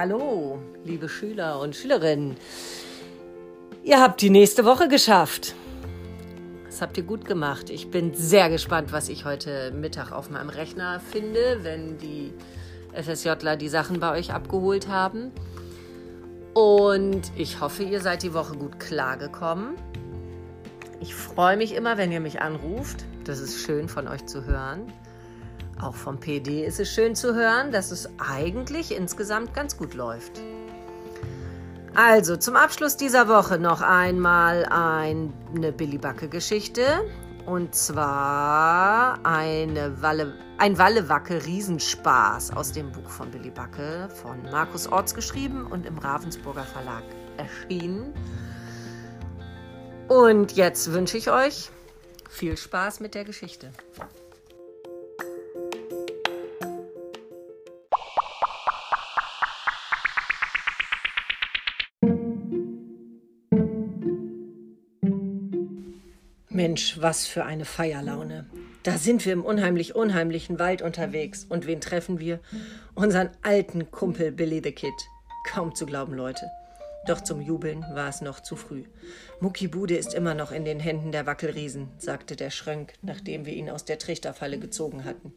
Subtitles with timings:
[0.00, 2.36] Hallo, liebe Schüler und Schülerinnen.
[3.82, 5.56] Ihr habt die nächste Woche geschafft.
[6.66, 7.68] Das habt ihr gut gemacht.
[7.68, 12.32] Ich bin sehr gespannt, was ich heute Mittag auf meinem Rechner finde, wenn die
[12.92, 15.32] FSJler die Sachen bei euch abgeholt haben.
[16.54, 19.74] Und ich hoffe, ihr seid die Woche gut klargekommen.
[21.00, 23.04] Ich freue mich immer, wenn ihr mich anruft.
[23.24, 24.92] Das ist schön von euch zu hören.
[25.80, 30.40] Auch vom PD ist es schön zu hören, dass es eigentlich insgesamt ganz gut läuft.
[31.94, 36.84] Also zum Abschluss dieser Woche noch einmal eine Billy Backe Geschichte.
[37.46, 44.86] Und zwar eine Walle, ein Wallewacke Riesenspaß aus dem Buch von Billy Backe von Markus
[44.86, 47.04] Orts geschrieben und im Ravensburger Verlag
[47.38, 48.12] erschienen.
[50.08, 51.70] Und jetzt wünsche ich euch
[52.28, 53.72] viel Spaß mit der Geschichte.
[66.78, 68.46] Mensch, was für eine Feierlaune.
[68.84, 71.44] Da sind wir im unheimlich unheimlichen Wald unterwegs.
[71.48, 72.38] Und wen treffen wir?
[72.94, 74.94] Unseren alten Kumpel Billy the Kid.
[75.44, 76.48] Kaum zu glauben, Leute.
[77.08, 78.84] Doch zum Jubeln war es noch zu früh.
[79.40, 83.70] Muckibude ist immer noch in den Händen der Wackelriesen, sagte der Schrönk, nachdem wir ihn
[83.70, 85.32] aus der Trichterfalle gezogen hatten.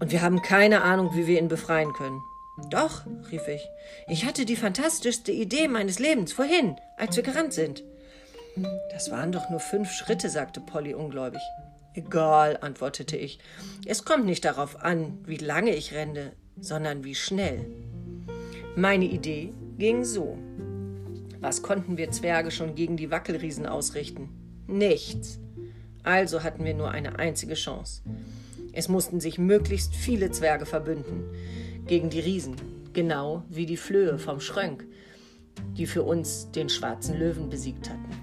[0.00, 2.22] Und wir haben keine Ahnung, wie wir ihn befreien können.
[2.70, 3.68] Doch, rief ich.
[4.08, 7.82] Ich hatte die fantastischste Idee meines Lebens vorhin, als wir gerannt sind.
[8.90, 11.40] Das waren doch nur fünf Schritte, sagte Polly ungläubig.
[11.94, 13.38] Egal, antwortete ich.
[13.86, 17.66] Es kommt nicht darauf an, wie lange ich renne, sondern wie schnell.
[18.76, 20.38] Meine Idee ging so.
[21.40, 24.30] Was konnten wir Zwerge schon gegen die Wackelriesen ausrichten?
[24.66, 25.38] Nichts.
[26.02, 28.02] Also hatten wir nur eine einzige Chance.
[28.72, 31.24] Es mussten sich möglichst viele Zwerge verbünden
[31.86, 32.56] gegen die Riesen,
[32.92, 34.86] genau wie die Flöhe vom Schrönk,
[35.76, 38.21] die für uns den schwarzen Löwen besiegt hatten.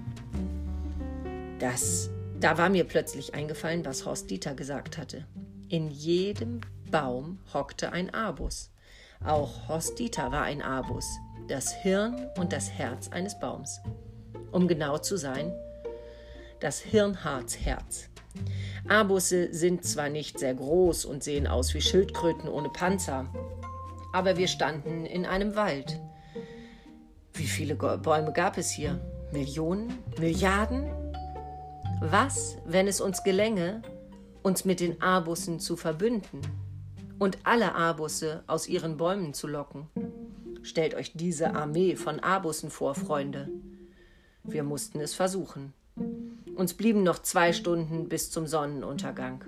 [1.60, 2.08] Das,
[2.40, 5.26] da war mir plötzlich eingefallen, was Horst Dieter gesagt hatte.
[5.68, 8.70] In jedem Baum hockte ein Abus.
[9.22, 11.04] Auch Horst Dieter war ein Abus,
[11.48, 13.82] das Hirn und das Herz eines Baums.
[14.52, 15.52] Um genau zu sein,
[16.60, 18.08] das Hirnharzherz.
[18.88, 23.30] Abusse sind zwar nicht sehr groß und sehen aus wie Schildkröten ohne Panzer,
[24.14, 26.00] aber wir standen in einem Wald.
[27.34, 28.98] Wie viele Bäume gab es hier?
[29.30, 29.98] Millionen?
[30.18, 30.90] Milliarden?
[32.02, 33.82] Was, wenn es uns gelänge,
[34.42, 36.40] uns mit den Abussen zu verbünden
[37.18, 39.86] und alle Abusse aus ihren Bäumen zu locken?
[40.62, 43.50] Stellt euch diese Armee von Abussen vor, Freunde.
[44.44, 45.74] Wir mussten es versuchen.
[46.56, 49.44] Uns blieben noch zwei Stunden bis zum Sonnenuntergang.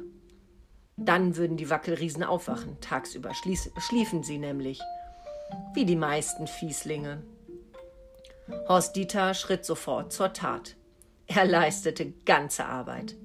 [0.98, 2.78] Dann würden die Wackelriesen aufwachen.
[2.82, 4.78] Tagsüber schliefen sie nämlich.
[5.72, 7.22] Wie die meisten Fieslinge.
[8.68, 10.76] Horst Dieter schritt sofort zur Tat.
[11.26, 13.16] Er leistete ganze Arbeit.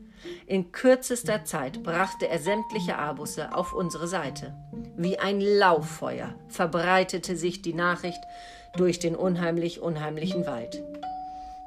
[0.45, 4.55] In kürzester Zeit brachte er sämtliche Abusse auf unsere Seite.
[4.95, 8.21] Wie ein Lauffeuer verbreitete sich die Nachricht
[8.75, 10.83] durch den unheimlich unheimlichen Wald.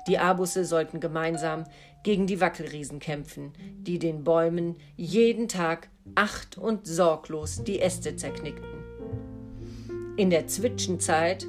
[0.07, 1.65] Die Abusse sollten gemeinsam
[2.03, 8.71] gegen die Wackelriesen kämpfen, die den Bäumen jeden Tag acht und sorglos die Äste zerknickten.
[10.17, 11.47] In der Zwischenzeit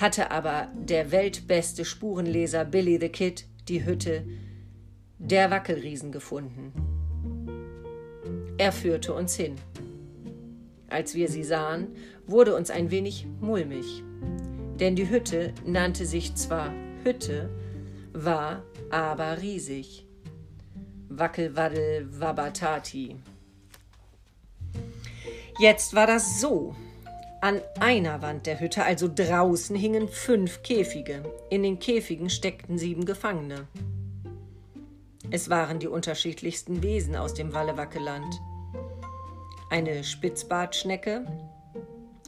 [0.00, 4.24] hatte aber der weltbeste Spurenleser Billy the Kid die Hütte
[5.18, 6.72] der Wackelriesen gefunden.
[8.56, 9.56] Er führte uns hin.
[10.88, 11.88] Als wir sie sahen,
[12.26, 14.02] wurde uns ein wenig mulmig,
[14.80, 16.72] denn die Hütte nannte sich zwar
[17.02, 17.50] Hütte,
[18.12, 20.06] war aber riesig.
[21.08, 23.16] Wackelwaddel Wabatati.
[25.58, 26.76] Jetzt war das so.
[27.40, 31.22] An einer Wand der Hütte, also draußen, hingen fünf Käfige.
[31.50, 33.68] In den Käfigen steckten sieben Gefangene.
[35.30, 38.40] Es waren die unterschiedlichsten Wesen aus dem Wallewackeland.
[39.70, 41.26] Eine Spitzbartschnecke,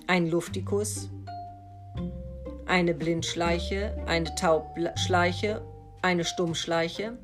[0.06, 1.10] ein Luftikus,
[2.66, 5.60] eine Blindschleiche, eine Taubschleiche,
[6.02, 7.18] eine Stummschleiche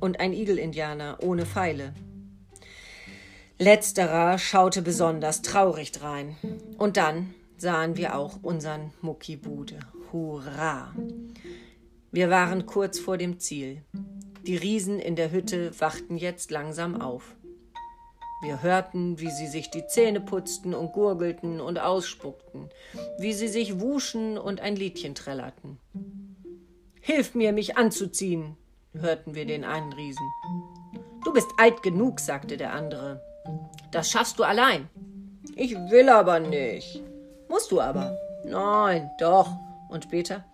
[0.00, 1.92] und ein Igelindianer ohne Pfeile.
[3.58, 6.36] Letzterer schaute besonders traurig drein.
[6.76, 9.78] Und dann sahen wir auch unseren Muckibude.
[10.12, 10.94] Hurra!
[12.12, 13.82] Wir waren kurz vor dem Ziel.
[14.46, 17.34] Die Riesen in der Hütte wachten jetzt langsam auf.
[18.42, 22.68] Wir hörten, wie sie sich die Zähne putzten und gurgelten und ausspuckten,
[23.18, 25.78] wie sie sich wuschen und ein Liedchen trällerten.
[27.00, 28.56] Hilf mir, mich anzuziehen,
[28.92, 30.28] hörten wir den einen Riesen.
[31.24, 33.22] Du bist alt genug, sagte der andere.
[33.96, 34.90] Das schaffst du allein.
[35.54, 37.02] Ich will aber nicht.
[37.48, 38.14] Musst du aber.
[38.44, 39.56] Nein, doch.
[39.88, 40.44] Und später?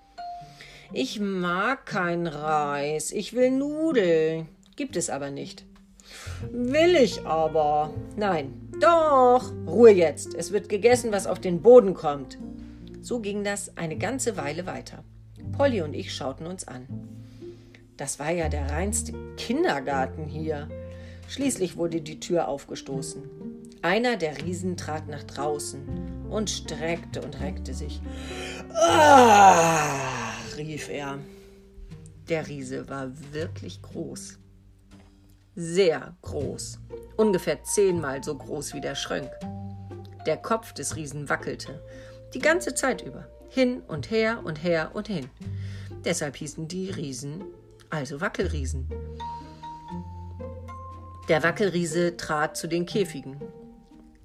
[0.93, 4.47] Ich mag kein Reis, ich will Nudeln.
[4.77, 5.65] Gibt es aber nicht.
[6.53, 7.93] Will ich aber.
[8.17, 9.51] Nein, doch.
[9.67, 10.35] Ruhe jetzt.
[10.35, 12.39] Es wird gegessen, was auf den Boden kommt.
[13.01, 15.03] So ging das eine ganze Weile weiter.
[15.59, 16.87] Polly und ich schauten uns an.
[17.97, 20.69] Das war ja der reinste Kindergarten hier.
[21.29, 23.23] Schließlich wurde die Tür aufgestoßen.
[23.83, 28.01] Einer der Riesen trat nach draußen und streckte und reckte sich.
[28.75, 30.33] Ah!
[30.57, 31.19] rief er.
[32.29, 34.39] Der Riese war wirklich groß.
[35.55, 36.79] Sehr groß.
[37.17, 39.31] Ungefähr zehnmal so groß wie der Schrönk.
[40.27, 41.83] Der Kopf des Riesen wackelte.
[42.35, 43.27] Die ganze Zeit über.
[43.49, 45.29] Hin und her und her und hin.
[46.05, 47.45] Deshalb hießen die Riesen
[47.93, 48.89] also Wackelriesen.
[51.33, 53.41] Der Wackelriese trat zu den Käfigen.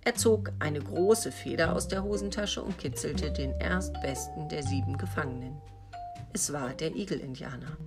[0.04, 5.56] Er zog eine große Feder aus der Hosentasche und kitzelte den erstbesten der sieben Gefangenen.
[6.34, 7.78] Es war der Igel-Indianer.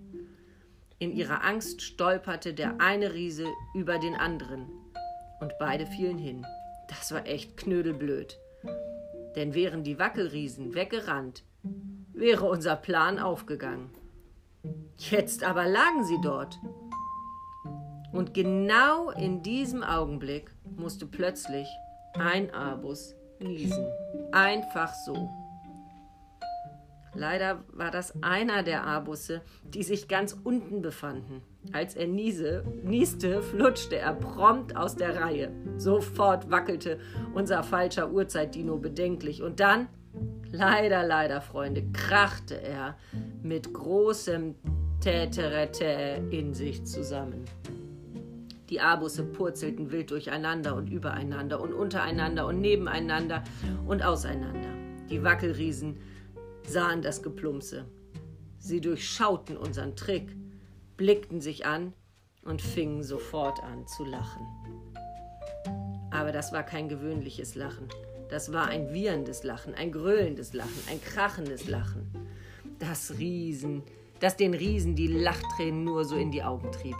[1.00, 4.68] in ihrer Angst stolperte der eine Riese über den anderen
[5.40, 6.46] und beide fielen hin.
[6.88, 8.38] Das war echt knödelblöd.
[9.36, 11.44] Denn wären die Wackelriesen weggerannt,
[12.12, 13.90] wäre unser Plan aufgegangen.
[14.96, 16.58] Jetzt aber lagen sie dort.
[18.12, 21.68] Und genau in diesem Augenblick musste plötzlich
[22.14, 23.86] ein Abus niesen.
[24.32, 25.28] Einfach so.
[27.14, 31.42] Leider war das einer der Abusse, die sich ganz unten befanden.
[31.72, 35.50] Als er niese, nieste, flutschte er prompt aus der Reihe.
[35.76, 37.00] Sofort wackelte
[37.34, 39.88] unser falscher Urzeitdino bedenklich und dann,
[40.50, 42.96] leider, leider, Freunde, krachte er
[43.42, 44.54] mit großem
[45.00, 47.44] Täterete in sich zusammen.
[48.70, 53.42] Die Abusse purzelten wild durcheinander und übereinander und untereinander und nebeneinander
[53.86, 54.68] und auseinander.
[55.08, 55.98] Die Wackelriesen
[56.66, 57.86] sahen das Geplumpse.
[58.58, 60.36] Sie durchschauten unseren Trick,
[60.98, 61.94] blickten sich an
[62.44, 64.46] und fingen sofort an zu lachen.
[66.10, 67.88] Aber das war kein gewöhnliches Lachen.
[68.28, 72.10] Das war ein wieherndes Lachen, ein gröhlendes Lachen, ein krachendes Lachen.
[72.78, 73.82] Das Riesen,
[74.20, 76.96] das den Riesen die Lachtränen nur so in die Augen trieb.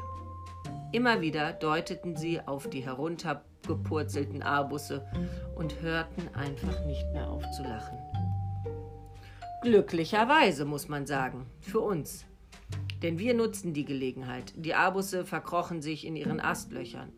[0.90, 5.06] Immer wieder deuteten sie auf die heruntergepurzelten Arbusse
[5.54, 7.98] und hörten einfach nicht mehr auf zu lachen.
[9.62, 12.24] Glücklicherweise, muss man sagen, für uns.
[13.02, 14.54] Denn wir nutzten die Gelegenheit.
[14.56, 17.12] Die Abusse verkrochen sich in ihren Astlöchern.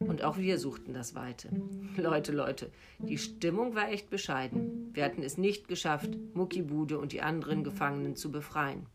[0.00, 1.50] Und auch wir suchten das Weite.
[1.96, 4.90] Leute, Leute, die Stimmung war echt bescheiden.
[4.92, 8.86] Wir hatten es nicht geschafft, Muckibude und die anderen Gefangenen zu befreien.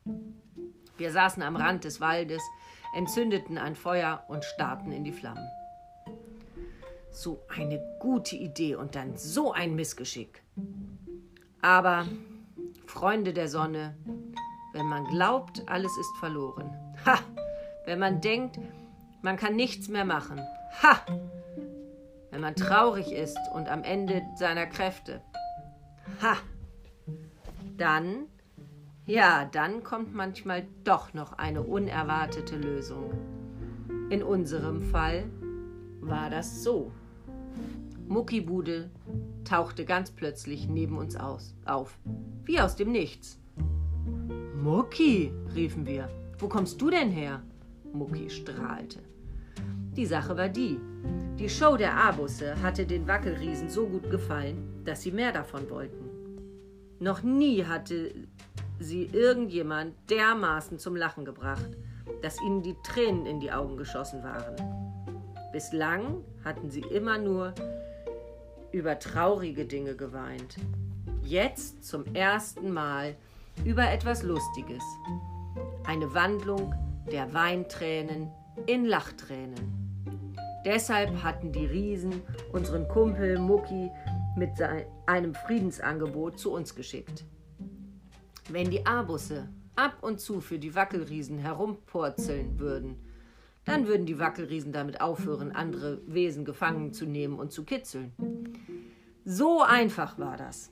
[0.97, 2.41] Wir saßen am Rand des Waldes,
[2.96, 5.48] entzündeten ein Feuer und starrten in die Flammen.
[7.12, 10.43] So eine gute Idee und dann so ein Missgeschick.
[11.62, 12.05] Aber
[12.86, 13.96] Freunde der Sonne,
[14.74, 16.69] wenn man glaubt, alles ist verloren.
[17.05, 17.19] Ha!
[17.86, 18.60] Wenn man denkt,
[19.22, 20.39] man kann nichts mehr machen.
[20.84, 21.05] Ha!
[22.31, 25.22] Wenn man traurig ist und am Ende seiner Kräfte.
[26.22, 26.38] Ha!
[27.77, 28.27] Dann,
[29.09, 33.11] ja, dann kommt manchmal doch noch eine unerwartete Lösung.
[34.11, 35.23] In unserem Fall
[35.99, 36.91] war das so.
[38.07, 38.91] Muckibude
[39.45, 41.97] tauchte ganz plötzlich neben uns aus, auf,
[42.43, 43.39] wie aus dem Nichts.
[44.55, 47.41] Mucki, riefen wir, wo kommst du denn her?
[47.91, 48.99] Mucki strahlte.
[49.95, 50.79] Die Sache war die.
[51.39, 56.09] Die Show der Abusse hatte den Wackelriesen so gut gefallen, dass sie mehr davon wollten.
[56.99, 58.13] Noch nie hatte
[58.79, 61.69] sie irgendjemand dermaßen zum Lachen gebracht,
[62.21, 64.55] dass ihnen die Tränen in die Augen geschossen waren.
[65.51, 67.53] Bislang hatten sie immer nur
[68.71, 70.57] über traurige Dinge geweint.
[71.24, 73.15] Jetzt zum ersten Mal
[73.65, 74.83] über etwas Lustiges.
[75.86, 76.74] Eine Wandlung
[77.12, 78.31] der Weintränen
[78.67, 79.89] in Lachtränen.
[80.65, 82.21] Deshalb hatten die Riesen
[82.51, 83.89] unseren Kumpel Mucki
[84.36, 84.51] mit
[85.07, 87.25] einem Friedensangebot zu uns geschickt.
[88.51, 92.98] Wenn die Abusse ab und zu für die Wackelriesen herumpurzeln würden,
[93.63, 98.12] dann würden die Wackelriesen damit aufhören, andere Wesen gefangen zu nehmen und zu kitzeln.
[99.24, 100.72] So einfach war das.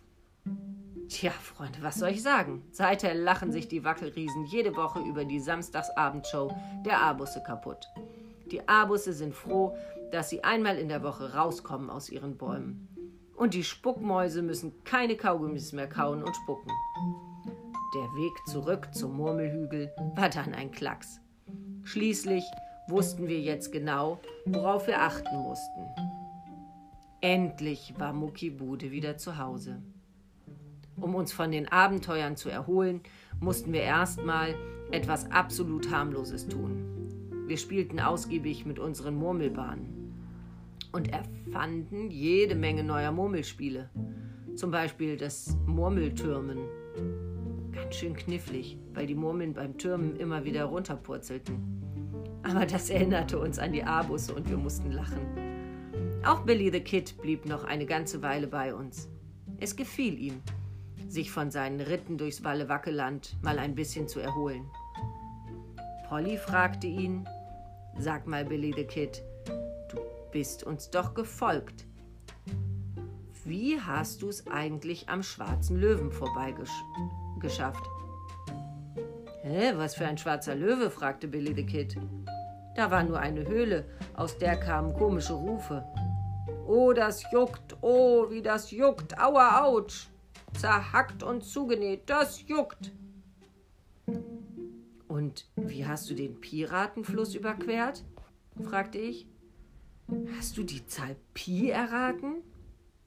[1.08, 2.64] Tja, Freunde, was soll ich sagen?
[2.72, 6.52] Seither lachen sich die Wackelriesen jede Woche über die Samstagsabendshow
[6.84, 7.86] der Abusse kaputt.
[8.52, 9.78] Die Abusse sind froh,
[10.12, 12.88] dass sie einmal in der Woche rauskommen aus ihren Bäumen.
[13.36, 16.72] Und die Spuckmäuse müssen keine Kaugummis mehr kauen und spucken.
[17.94, 21.22] Der Weg zurück zum Murmelhügel war dann ein Klacks.
[21.84, 22.44] Schließlich
[22.90, 25.86] wussten wir jetzt genau, worauf wir achten mussten.
[27.22, 29.82] Endlich war Muckibude wieder zu Hause.
[30.98, 33.02] Um uns von den Abenteuern zu erholen,
[33.40, 34.56] mussten wir erstmal
[34.92, 37.46] etwas absolut harmloses tun.
[37.48, 40.14] Wir spielten ausgiebig mit unseren Murmelbahnen
[40.92, 43.90] und erfanden jede Menge neuer Murmelspiele.
[44.56, 46.58] Zum Beispiel das Murmeltürmen.
[47.88, 51.56] Ganz schön knifflig, weil die Murmeln beim Türmen immer wieder runterpurzelten.
[52.44, 55.22] Aber das erinnerte uns an die Abusse und wir mussten lachen.
[56.26, 59.08] Auch Billy the Kid blieb noch eine ganze Weile bei uns.
[59.62, 60.42] Es gefiel ihm,
[61.08, 64.66] sich von seinen Ritten durchs Walle-Wackeland mal ein bisschen zu erholen.
[66.10, 67.26] Polly fragte ihn,
[67.98, 69.98] Sag mal, Billy the Kid, du
[70.34, 71.86] bist uns doch gefolgt.
[73.46, 76.84] Wie hast du es eigentlich am schwarzen Löwen vorbeigeschafft?
[79.44, 80.90] Hä, was für ein schwarzer Löwe?
[80.90, 81.96] fragte Billy the Kid.
[82.76, 85.84] Da war nur eine Höhle, aus der kamen komische Rufe.
[86.68, 90.10] Oh, das juckt, oh, wie das juckt, aua, autsch.
[90.54, 92.92] Zerhackt und zugenäht, das juckt.
[95.08, 98.04] Und wie hast du den Piratenfluss überquert?
[98.62, 99.28] fragte ich.
[100.38, 102.44] Hast du die Zahl Pi erraten?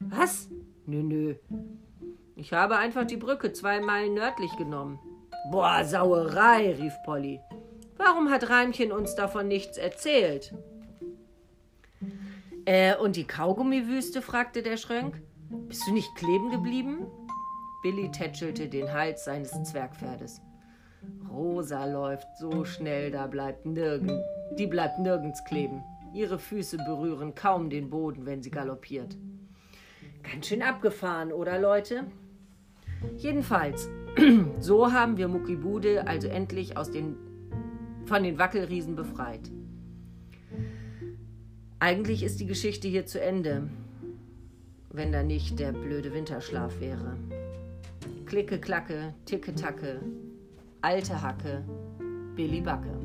[0.00, 0.48] Was?
[0.86, 1.34] Nö, nö.
[2.40, 4.98] Ich habe einfach die Brücke zwei Meilen nördlich genommen.
[5.50, 7.38] Boah, Sauerei, rief Polly.
[7.98, 10.54] Warum hat Reimchen uns davon nichts erzählt?
[12.64, 14.22] Äh, und die Kaugummiwüste?
[14.22, 15.20] fragte der Schrönk.
[15.68, 17.06] Bist du nicht kleben geblieben?
[17.82, 20.40] Billy tätschelte den Hals seines Zwergpferdes.
[21.30, 24.18] Rosa läuft so schnell, da bleibt nirgend,
[24.58, 25.84] die bleibt nirgends kleben.
[26.14, 29.18] Ihre Füße berühren kaum den Boden, wenn sie galoppiert.
[30.22, 32.06] Ganz schön abgefahren, oder Leute?
[33.16, 33.88] Jedenfalls,
[34.60, 37.16] so haben wir Muckibude also endlich aus den,
[38.04, 39.50] von den Wackelriesen befreit.
[41.78, 43.70] Eigentlich ist die Geschichte hier zu Ende,
[44.90, 47.16] wenn da nicht der blöde Winterschlaf wäre.
[48.26, 50.00] Klicke, klacke, ticke, tacke,
[50.82, 51.62] Alte Hacke,
[52.36, 52.98] Billy Backe.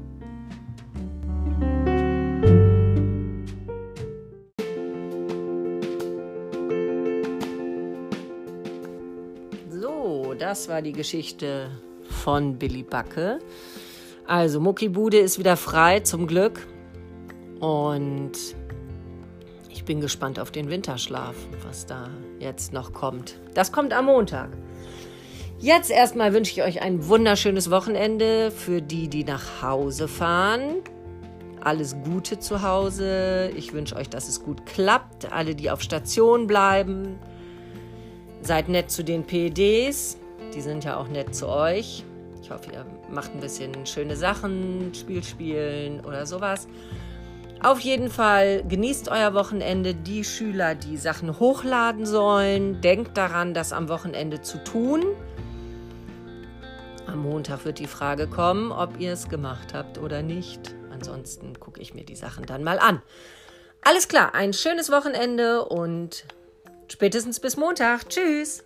[10.56, 11.70] Das war die Geschichte
[12.24, 13.40] von Billy Backe.
[14.26, 16.66] Also, Muckibude ist wieder frei, zum Glück.
[17.60, 18.32] Und
[19.70, 21.36] ich bin gespannt auf den Winterschlaf,
[21.68, 22.10] was da
[22.40, 23.38] jetzt noch kommt.
[23.54, 24.48] Das kommt am Montag.
[25.60, 30.76] Jetzt erstmal wünsche ich euch ein wunderschönes Wochenende für die, die nach Hause fahren.
[31.60, 33.52] Alles Gute zu Hause.
[33.58, 35.34] Ich wünsche euch, dass es gut klappt.
[35.34, 37.20] Alle, die auf Station bleiben,
[38.42, 40.18] seid nett zu den PEDs.
[40.56, 42.04] Die sind ja auch nett zu euch.
[42.42, 46.68] Ich hoffe, ihr macht ein bisschen schöne Sachen, Spiel spielen oder sowas.
[47.62, 49.94] Auf jeden Fall genießt euer Wochenende.
[49.94, 55.04] Die Schüler, die Sachen hochladen sollen, denkt daran, das am Wochenende zu tun.
[57.08, 60.76] Am Montag wird die Frage kommen, ob ihr es gemacht habt oder nicht.
[60.92, 63.02] Ansonsten gucke ich mir die Sachen dann mal an.
[63.82, 66.26] Alles klar, ein schönes Wochenende und
[66.88, 68.10] spätestens bis Montag.
[68.10, 68.64] Tschüss.